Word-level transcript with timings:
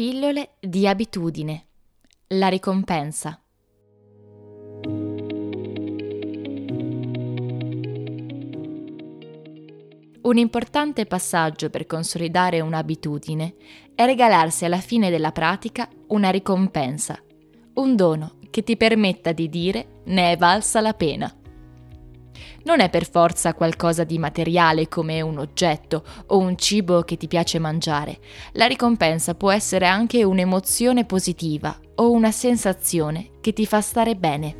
Pillole 0.00 0.52
di 0.60 0.86
abitudine. 0.86 1.66
La 2.28 2.48
ricompensa. 2.48 3.38
Un 10.22 10.38
importante 10.38 11.04
passaggio 11.04 11.68
per 11.68 11.84
consolidare 11.84 12.60
un'abitudine 12.60 13.56
è 13.94 14.06
regalarsi 14.06 14.64
alla 14.64 14.78
fine 14.78 15.10
della 15.10 15.32
pratica 15.32 15.86
una 16.06 16.30
ricompensa, 16.30 17.22
un 17.74 17.94
dono 17.94 18.38
che 18.48 18.62
ti 18.62 18.78
permetta 18.78 19.32
di 19.32 19.50
dire 19.50 20.00
ne 20.04 20.32
è 20.32 20.36
valsa 20.38 20.80
la 20.80 20.94
pena 20.94 21.30
non 22.64 22.80
è 22.80 22.90
per 22.90 23.08
forza 23.08 23.54
qualcosa 23.54 24.04
di 24.04 24.18
materiale 24.18 24.88
come 24.88 25.20
un 25.20 25.38
oggetto 25.38 26.04
o 26.26 26.38
un 26.38 26.56
cibo 26.56 27.02
che 27.02 27.16
ti 27.16 27.28
piace 27.28 27.58
mangiare. 27.58 28.18
La 28.52 28.66
ricompensa 28.66 29.34
può 29.34 29.50
essere 29.50 29.86
anche 29.86 30.24
un'emozione 30.24 31.04
positiva 31.04 31.76
o 31.96 32.10
una 32.10 32.30
sensazione 32.30 33.30
che 33.40 33.52
ti 33.52 33.66
fa 33.66 33.80
stare 33.80 34.14
bene. 34.16 34.56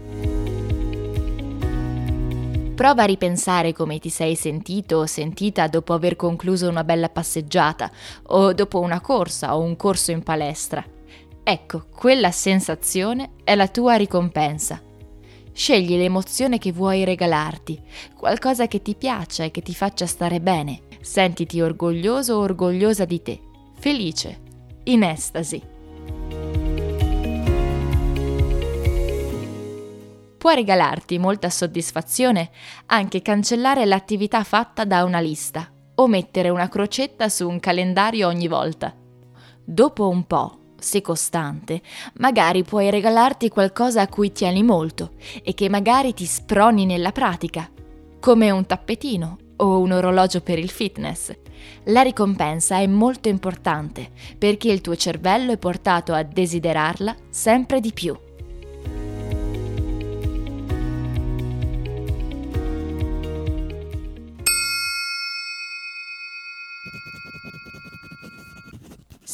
Prova 2.74 3.02
a 3.02 3.06
ripensare 3.06 3.72
come 3.72 3.98
ti 3.98 4.08
sei 4.08 4.34
sentito 4.34 4.96
o 4.96 5.06
sentita 5.06 5.66
dopo 5.66 5.92
aver 5.92 6.16
concluso 6.16 6.68
una 6.68 6.84
bella 6.84 7.10
passeggiata 7.10 7.90
o 8.28 8.54
dopo 8.54 8.80
una 8.80 9.00
corsa 9.00 9.54
o 9.54 9.60
un 9.60 9.76
corso 9.76 10.12
in 10.12 10.22
palestra. 10.22 10.82
Ecco, 11.42 11.86
quella 11.94 12.30
sensazione 12.30 13.32
è 13.44 13.54
la 13.54 13.68
tua 13.68 13.96
ricompensa 13.96 14.80
Scegli 15.52 15.96
l'emozione 15.96 16.58
che 16.58 16.72
vuoi 16.72 17.04
regalarti, 17.04 17.80
qualcosa 18.16 18.66
che 18.66 18.82
ti 18.82 18.94
piaccia 18.94 19.44
e 19.44 19.50
che 19.50 19.62
ti 19.62 19.74
faccia 19.74 20.06
stare 20.06 20.40
bene. 20.40 20.82
Sentiti 21.00 21.60
orgoglioso 21.60 22.34
o 22.34 22.40
orgogliosa 22.40 23.04
di 23.04 23.22
te, 23.22 23.40
felice, 23.78 24.40
in 24.84 25.02
estasi. 25.02 25.62
Può 30.38 30.52
regalarti 30.52 31.18
molta 31.18 31.50
soddisfazione 31.50 32.50
anche 32.86 33.20
cancellare 33.20 33.84
l'attività 33.84 34.42
fatta 34.42 34.84
da 34.84 35.04
una 35.04 35.20
lista 35.20 35.70
o 35.96 36.06
mettere 36.06 36.48
una 36.48 36.68
crocetta 36.68 37.28
su 37.28 37.46
un 37.46 37.60
calendario 37.60 38.26
ogni 38.26 38.48
volta. 38.48 38.94
Dopo 39.62 40.08
un 40.08 40.26
po', 40.26 40.59
se 40.80 41.00
costante, 41.00 41.80
magari 42.14 42.62
puoi 42.64 42.90
regalarti 42.90 43.48
qualcosa 43.48 44.02
a 44.02 44.08
cui 44.08 44.32
tieni 44.32 44.62
molto 44.62 45.12
e 45.42 45.54
che 45.54 45.68
magari 45.68 46.12
ti 46.14 46.26
sproni 46.26 46.86
nella 46.86 47.12
pratica, 47.12 47.70
come 48.18 48.50
un 48.50 48.66
tappetino 48.66 49.36
o 49.56 49.78
un 49.78 49.92
orologio 49.92 50.40
per 50.40 50.58
il 50.58 50.70
fitness. 50.70 51.32
La 51.84 52.02
ricompensa 52.02 52.78
è 52.78 52.86
molto 52.86 53.28
importante 53.28 54.10
perché 54.38 54.70
il 54.70 54.80
tuo 54.80 54.96
cervello 54.96 55.52
è 55.52 55.58
portato 55.58 56.12
a 56.12 56.22
desiderarla 56.22 57.14
sempre 57.28 57.80
di 57.80 57.92
più. 57.92 58.16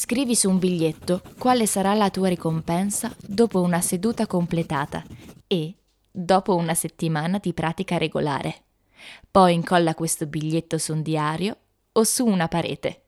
Scrivi 0.09 0.37
su 0.37 0.49
un 0.49 0.57
biglietto 0.57 1.21
quale 1.37 1.65
sarà 1.65 1.93
la 1.93 2.09
tua 2.09 2.29
ricompensa 2.29 3.13
dopo 3.21 3.59
una 3.59 3.81
seduta 3.81 4.25
completata 4.25 5.03
e 5.47 5.75
dopo 6.09 6.55
una 6.55 6.73
settimana 6.75 7.39
di 7.39 7.51
pratica 7.51 7.97
regolare. 7.97 8.63
Poi 9.29 9.53
incolla 9.53 9.95
questo 9.95 10.25
biglietto 10.25 10.77
su 10.77 10.93
un 10.93 11.01
diario 11.01 11.57
o 11.91 12.05
su 12.05 12.25
una 12.25 12.47
parete. 12.47 13.06